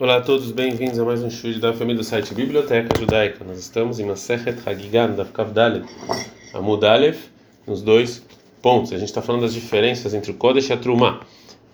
[0.00, 3.44] Olá a todos, bem-vindos a mais um show da família do site Biblioteca Judaica.
[3.44, 5.84] Nós estamos em Masechet Hagigan da Kavdalet,
[6.54, 7.24] Amud Aleph,
[7.66, 8.24] nos dois
[8.62, 8.92] pontos.
[8.92, 11.18] A gente está falando das diferenças entre o Kodesh e a Trumá.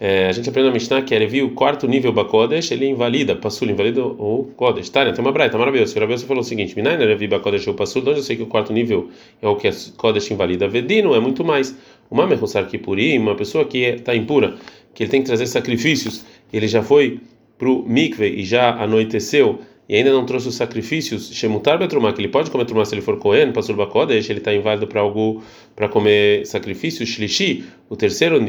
[0.01, 3.69] É, a gente aprendeu na Mishnah que viu o quarto nível Bakodesh, ele invalida, Passul,
[3.69, 4.89] invalida o Kodesh.
[4.89, 5.95] Tá, tem uma braita, tá maravilhoso.
[5.95, 8.47] O Rabiose falou o seguinte: Minai Erevi Bakodesh ou Passul, onde eu sei que o
[8.47, 9.11] quarto nível
[9.43, 10.67] é o que é Kodesh invalida.
[10.67, 11.77] Vedino é muito mais.
[12.11, 14.57] Uma Mechusar Kipurim, uma pessoa que está impura,
[14.95, 17.21] que ele tem que trazer sacrifícios, ele já foi
[17.65, 22.21] para o mikve e já anoiteceu e ainda não trouxe os sacrifícios, Shemutar Betrumá, que
[22.21, 25.43] ele pode comer trumá se ele for Cohen, Pasur Bakodesh, ele está inválido para algo
[25.77, 28.43] para comer sacrifício, Shlishi, o terceiro,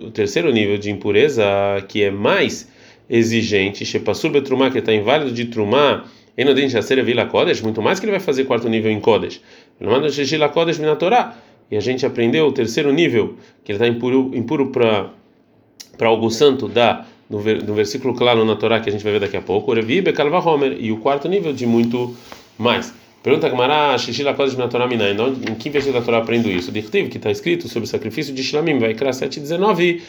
[0.00, 1.44] o terceiro nível de impureza
[1.88, 2.68] que é mais
[3.08, 6.04] exigente, Shepasur Betrumá, que está inválido de Trumá,
[6.36, 9.40] Enodin Jaser Vila Kodesh, muito mais que ele vai fazer quarto nível em Kodesh.
[9.80, 11.36] Manda Sheshi La Kodesh Minatorá,
[11.70, 15.12] e a gente aprendeu o terceiro nível, que ele está impuro, impuro para
[16.08, 19.36] algo santo da no, no versículo claro na Torá que a gente vai ver daqui
[19.36, 19.72] a pouco,
[20.38, 22.14] Homer, e o quarto nível de muito
[22.58, 22.92] mais.
[23.22, 26.72] Pergunta Gamara, Shishila Kodesh na Torá Minai, em que versículo da Torá aprendo isso?
[26.72, 30.00] Dirtiv, que está escrito sobre o sacrifício de Shilamim, vai criar 7,19,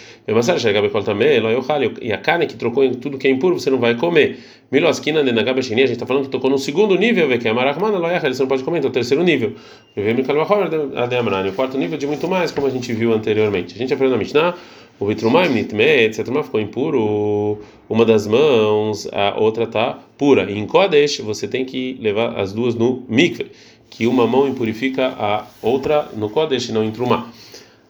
[2.02, 4.40] e a carne que trocou em tudo que é impuro, você não vai comer.
[4.72, 8.00] Miloskina de Nagabashini, a gente está falando que tocou no segundo nível, que é Amarachmana,
[8.00, 9.54] você não pode comer, então é o terceiro nível.
[9.96, 13.76] O quarto nível de muito mais, como a gente viu anteriormente.
[13.76, 14.56] A gente aprendeu na Mishnah,
[15.00, 20.50] o vitrumaim nitmet, turma ficou impuro, uma das mãos, a outra tá pura.
[20.50, 23.52] E em Kodesh você tem que levar as duas no mikve,
[23.90, 27.28] que uma mão impurifica a outra no Kodesh, não em trumá.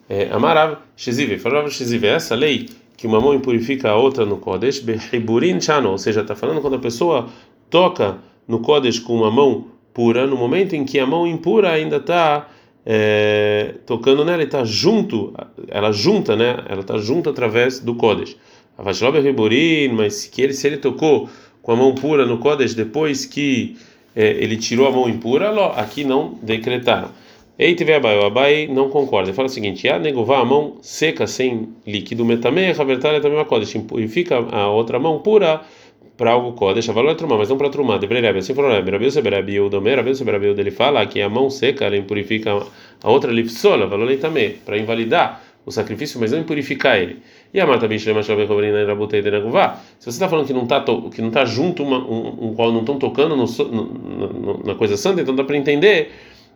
[0.10, 2.68] É, Amarav Shizive, falava Shizive, essa lei
[2.98, 6.78] que uma mão impurifica a outra no Kodesh, Behiburin Chano, ou seja, está falando quando
[6.78, 7.30] a pessoa
[7.70, 11.98] toca no Kodesh com uma mão pura, no momento em que a mão impura ainda
[11.98, 12.50] está
[12.84, 15.36] é, tocando nela, está junto,
[15.68, 16.64] ela junta, né?
[16.68, 18.36] Ela está junto através do Kodesh.
[18.76, 21.30] Avashlob Riborin, mas que ele, se ele tocou
[21.64, 23.76] com a mão pura no Kodesh depois que
[24.16, 27.10] é, ele tirou a mão impura, aqui não decretaram.
[27.58, 29.30] Ei, teve Abai, o Abai não concorda.
[29.30, 33.46] Ele fala o seguinte: a negová a mão seca sem líquido metamé, ravertalha também uma
[33.46, 35.62] Kodesh, e fica a outra mão pura
[36.18, 38.00] para algo Kodesh, a valor trumar, mas não para trumar.
[38.00, 38.92] De breve, assim falou Rebbe.
[38.92, 42.60] Rabi Yosef Rabi Udomer, Rabi Yosef Rabi ele fala que a mão seca ela impurifica
[43.02, 47.20] a outra lifsola, valor também, para invalidar o sacrifício, mas não impurificar ele.
[47.54, 48.12] E a Marta Bicho Se
[50.06, 50.84] você está falando que não está
[51.14, 54.98] que não tá junto uma, um, um qual não estão tocando no, no, na coisa
[54.98, 56.12] santa, então dá para entender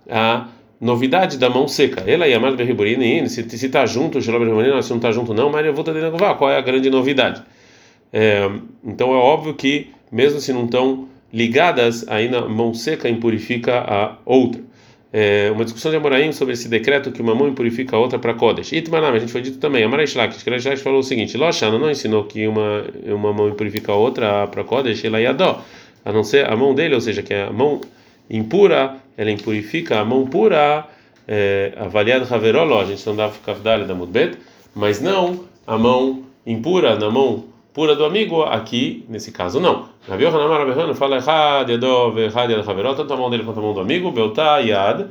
[0.10, 0.48] a
[0.82, 2.04] novidade da mão seca.
[2.10, 5.74] Ela e a Marta Berriburina, se está junto, se não está junto não, mas eu
[5.74, 5.94] vou ter
[6.36, 7.44] qual é a grande novidade?
[8.12, 8.50] É,
[8.84, 14.62] então é óbvio que, mesmo se não estão ligadas, ainda mão seca impurifica a outra.
[15.12, 18.34] É, uma discussão de Amoraim sobre esse decreto que uma mão impurifica a outra para
[18.34, 18.74] Kodesh.
[18.74, 19.84] Itmanam, a gente foi dito também.
[19.84, 23.96] Amarai Shlak, Shlak falou o seguinte: Loshana não ensinou que uma, uma mão impurifica a
[23.96, 25.64] outra para Kodesh, ela ia dó,
[26.04, 27.82] a não ser a mão dele, ou seja, que a mão
[28.30, 30.86] impura, ela impurifica a mão pura,
[31.28, 34.38] é, avaliada Haverolo, a gente não dá Kavdali da Mudbet,
[34.76, 37.46] mas não a mão impura na mão
[37.78, 39.90] pura do amigo, aqui, nesse caso, não.
[40.10, 43.62] Rabi Yohanan Rabbeinu fala Had Yadov Had Yad Haverot, tanto a mão dele quanto a
[43.62, 45.06] mão do amigo, Belta Yad.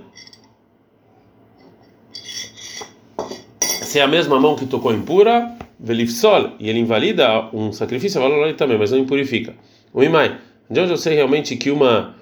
[3.60, 8.53] Se é a mesma mão que tocou impura, Velifsol, e ele invalida um sacrifício, valor
[8.54, 9.54] também, mas não impurifica.
[9.94, 10.37] O Imai,
[10.69, 12.16] de onde eu sei realmente que uma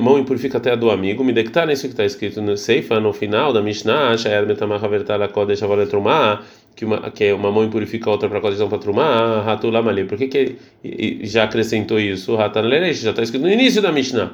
[0.00, 3.12] mão impurifica até a do amigo, me dectar nisso que está escrito no Seifa, no
[3.12, 6.40] final da Mishnah, Shayad Metamach Havertala Kodesh Avaretrumah,
[6.74, 10.04] que uma que é uma mão impurifica a outra para colisão para trumar, ratu lamali.
[10.04, 10.56] Por que que
[11.22, 12.34] já acrescentou isso?
[12.34, 14.32] Ratan lereish, já está escrito no início da Mishnah.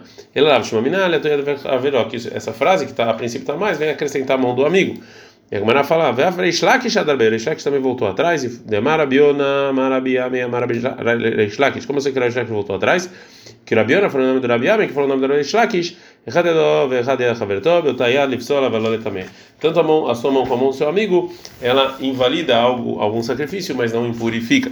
[2.34, 5.00] Essa frase que está a princípio está mais vem acrescentar a mão do amigo.
[5.50, 10.82] E a Gemara fala, Reishlakish Adarbe, Reishlakish também voltou atrás, e Demarabiona, Marabiame, Marabish,
[11.86, 13.10] como você que Reishlakish voltou atrás?
[13.64, 15.96] Que Rabiona falou o nome do Rabiame, que falou o nome do Reishlakish,
[19.60, 23.00] tanto a, mão, a sua mão como a mão do seu amigo, ela invalida algo,
[23.00, 24.70] algum sacrifício, mas não impurifica.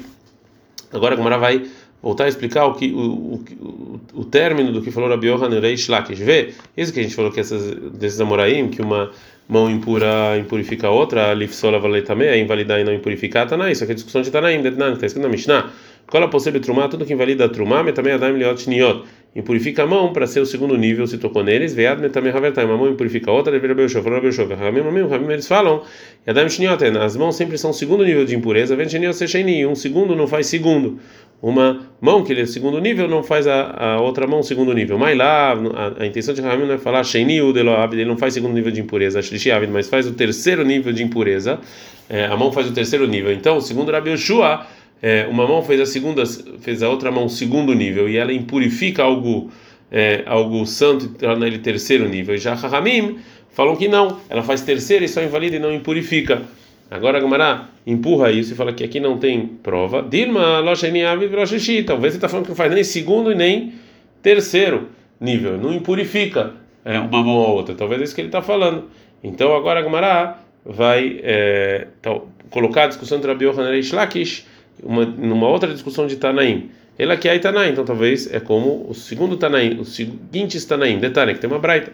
[0.93, 1.67] Agora a Gemara vai
[2.03, 5.89] voltar a explicar o que o, o, o término do que falou Rabi Yohanan Reish
[5.89, 6.19] Lakish.
[6.19, 9.11] Vê, isso que a gente falou que essas desses amoraim, que uma
[9.49, 13.93] mão impura impurifica a outra, lifsola também é invalidar e não impurificar, tá isso aqui
[13.93, 15.71] é discussão de Tanaim, está escrito na Mishnah.
[16.07, 19.03] Cola possível trumar, tudo que invalida trumar, mas também a daim liot niot.
[19.35, 22.77] Impurifica a mão para ser o segundo nível, se tocou neles, vead também havertai, uma
[22.77, 25.83] mão impurifica a outra, deveria o falou beber o Ramim, ramim, ramim, eles falam,
[26.27, 29.67] a daim shniot, as mãos sempre são o segundo nível de impureza, vem shniot secheni,
[29.67, 30.99] um segundo não faz segundo.
[31.43, 34.99] Uma mão que ele é segundo nível não faz a, a outra mão segundo nível.
[34.99, 37.53] Mas lá, a, a intenção de Ramim não é falar sheni u
[37.93, 41.61] ele não faz segundo nível de impureza, shlishi mas faz o terceiro nível de impureza.
[42.09, 43.33] É, a mão faz o terceiro nível.
[43.33, 44.65] Então, segundo Rabi Yoshua,
[45.03, 46.25] é, uma mão fez a segunda,
[46.61, 49.51] fez a outra mão segundo nível e ela impurifica algo,
[49.91, 52.35] é, algo santo e torna ele terceiro nível.
[52.35, 53.19] E já Rahamim
[53.51, 56.43] falam que não, ela faz terceira e só invalida e não impurifica.
[56.91, 60.03] Agora a Gamara empurra isso e fala que aqui não tem prova.
[60.03, 63.75] Dilma, talvez você está falando que não faz nem segundo e nem
[64.23, 64.89] terceiro
[65.21, 66.55] nível, não impurifica
[66.85, 67.75] é, uma mão ou outra.
[67.75, 68.85] Talvez é isso que ele está falando.
[69.23, 72.19] Então agora a Gamara vai é, tá,
[72.51, 74.47] colocar a discussão entre Rabi Yohanan e Shlakish
[74.83, 76.71] uma, numa outra discussão de Tanaim.
[76.99, 80.99] Ela que é Tanaim, então talvez é como o segundo Tanaim, os seguintes Tanaim.
[80.99, 81.93] Detalhe que tem uma braita.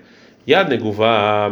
[0.49, 1.49] Yad neguvá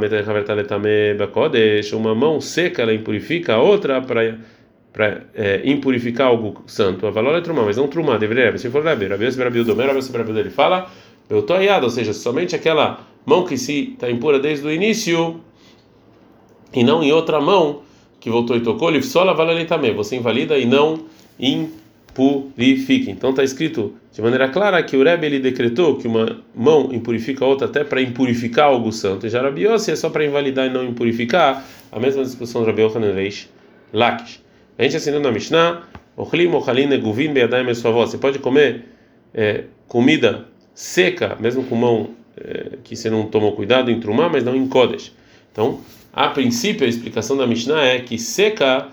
[1.93, 4.39] uma mão seca ela impurifica, a outra para
[4.93, 7.07] para é, impurificar algo santo.
[7.07, 9.07] A valor é trumá, mas não trumá, deveria se for Rabi.
[9.07, 10.91] Rabi Rabi Domer, Rabi Rabi ele fala,
[11.29, 15.41] eu tô aiado, ou seja, somente aquela mão que se está impura desde o início
[16.73, 17.83] e não em outra mão
[18.21, 19.95] que voltou e tocou, só lava também.
[19.95, 21.01] Você invalida e não
[21.39, 23.11] impurifique.
[23.11, 27.45] Então está escrito de maneira clara que o Rebbe ele decretou que uma mão impurifica
[27.45, 29.27] a outra até para impurificar algo santo.
[29.27, 31.65] E já Rabi é só para invalidar e não impurificar.
[31.91, 33.49] A mesma discussão de Rabi Yochanan Reish
[33.93, 34.43] Lakish.
[34.79, 35.83] A gente assinando na Mishnah,
[36.17, 38.85] Você pode comer
[39.33, 44.45] é, comida seca, mesmo com mão é, que você não tomou cuidado em trumar, mas
[44.45, 45.13] não em kodesh.
[45.53, 45.81] Então,
[46.13, 48.89] a princípio, a explicação da Mishnah é que seca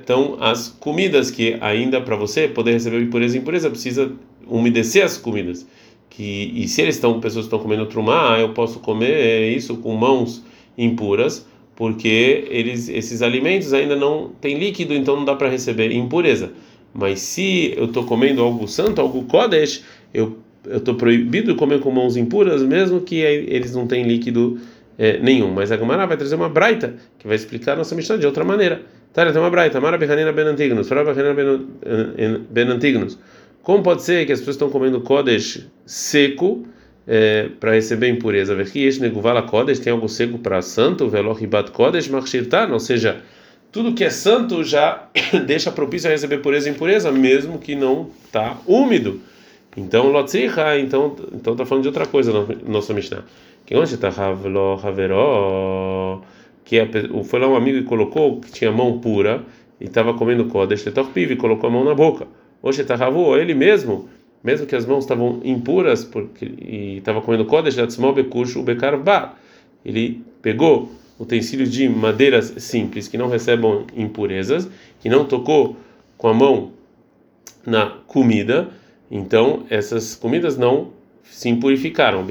[0.00, 4.12] estão é, as comidas que ainda para você poder receber impureza e impureza precisa
[4.46, 5.66] umedecer as comidas.
[6.10, 10.44] Que, e se eles estão pessoas estão comendo trumá, eu posso comer isso com mãos
[10.76, 16.52] impuras, porque eles esses alimentos ainda não têm líquido, então não dá para receber impureza.
[16.92, 19.82] Mas se eu estou comendo algo santo, algo kodesh,
[20.12, 24.58] eu eu estou proibido de comer com mãos impuras, mesmo que eles não têm líquido
[24.98, 25.50] é, nenhum.
[25.50, 28.44] Mas a Gamara vai trazer uma braita que vai explicar a nossa Mishnah de outra
[28.44, 28.82] maneira.
[29.12, 29.80] Tá, tem uma braita.
[29.80, 30.88] Mara Behanina Ben Antignos.
[32.50, 33.18] Ben Antignos.
[33.62, 36.66] Como pode ser que as pessoas estão comendo Kodesh seco
[37.06, 38.54] é, para receber impureza?
[38.54, 43.22] Vechiyesh Neguvala Kodesh tem algo seco para santo, Velochibat Kodesh Machshirtan, ou seja,
[43.72, 45.08] tudo que é santo já
[45.46, 49.20] deixa propício a receber pureza e impureza, mesmo que não está úmido.
[49.76, 53.24] Então, Lotzricha, então, então tá falando de outra coisa no nosso Mishnah.
[53.66, 56.22] Que onde está Havlo Haveró,
[56.64, 56.88] que é,
[57.24, 59.42] foi lá um amigo e colocou que tinha mão pura
[59.80, 62.26] e estava comendo Kodesh Tetorpiv e colocou a mão na boca.
[62.62, 64.08] Hoje está Havu, ele mesmo,
[64.42, 69.34] mesmo que as mãos estavam impuras porque e estava comendo Kodesh Latzmol Bekush Ubekarba.
[69.84, 74.68] Ele pegou utensílios de madeiras simples que não recebam impurezas,
[75.00, 75.76] que não tocou
[76.16, 76.72] com a mão
[77.66, 78.70] na comida
[79.10, 80.88] então, essas comidas não
[81.24, 82.24] se impurificaram.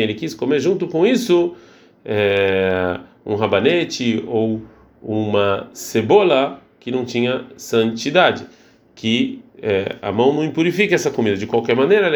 [0.00, 1.54] Ele quis comer junto com isso
[2.04, 4.62] é, um rabanete ou
[5.02, 8.46] uma cebola que não tinha santidade,
[9.02, 11.36] que é, a mão não impurifica essa comida.
[11.36, 12.08] De qualquer maneira,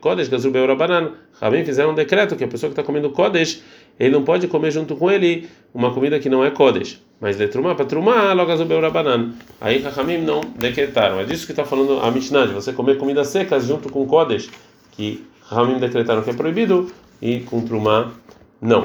[0.00, 3.64] Kodesh Gazrubel Rabanan, Rabin fizeram um decreto que a pessoa que está comendo Kodesh,
[3.98, 7.02] ele não pode comer junto com ele uma comida que não é Kodesh.
[7.20, 9.32] Mas de trumá para trumá, logo azubeu rabanan.
[9.60, 11.18] Aí Rahamim não decretaram.
[11.18, 14.48] É disso que está falando a Mishnah, de você comer comidas secas junto com Kodesh,
[14.92, 18.12] que Rahamim decretaram que é proibido, e com trumá
[18.62, 18.84] não.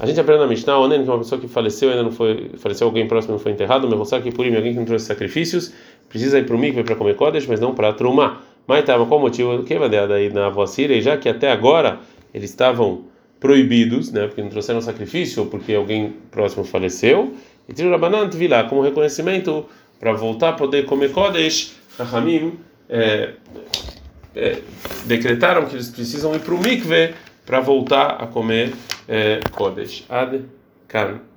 [0.00, 2.52] A gente aprende na Mishnah, Onen, que é uma pessoa que faleceu, ainda não foi,
[2.56, 5.74] faleceu alguém próximo, não foi enterrado, Mehosar que purim, alguém que não trouxe sacrifícios,
[6.10, 8.42] precisa ir para o mikve para comer Kodesh, mas não para trumá.
[8.66, 9.62] Mas estava qual motivo?
[9.62, 12.00] Que vai aí na Síria, e já que até agora
[12.34, 13.04] eles estavam
[13.40, 17.34] proibidos, né, porque não trouxeram sacrifício, porque alguém próximo faleceu,
[17.66, 19.64] e tira Rabanan Tvilá como reconhecimento
[19.98, 23.30] para voltar a poder comer Kodesh, Rahamim é,
[24.34, 24.58] é,
[25.06, 27.14] decretaram que eles precisam ir para o mikve
[27.46, 28.72] para voltar a comer
[29.08, 30.04] é, Kodesh.
[30.08, 30.42] Ad
[30.86, 31.29] Kan.